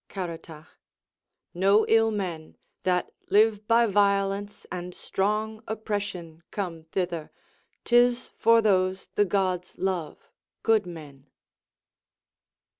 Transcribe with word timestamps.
Caratach 0.09 0.65
No 1.53 1.85
ill 1.87 2.09
men, 2.09 2.57
That 2.85 3.11
live 3.29 3.67
by 3.67 3.85
violence 3.85 4.65
and 4.71 4.95
strong 4.95 5.61
oppression, 5.67 6.41
Come 6.49 6.85
thither: 6.85 7.29
'tis 7.83 8.29
for 8.35 8.63
those 8.63 9.09
the 9.13 9.25
gods 9.25 9.77
love, 9.77 10.31
good 10.63 10.87
men. 10.87 11.27